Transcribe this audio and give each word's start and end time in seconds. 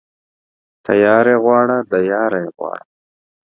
تياره 0.85 1.31
يې 1.37 1.41
غواړه، 1.43 1.77
د 1.91 1.93
ياره 2.11 2.39
يې 2.45 2.49
غواړه. 2.55 2.83